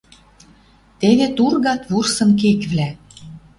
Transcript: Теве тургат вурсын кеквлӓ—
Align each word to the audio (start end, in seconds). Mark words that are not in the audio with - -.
Теве 0.99 1.27
тургат 1.37 1.81
вурсын 1.91 2.29
кеквлӓ— 2.41 2.89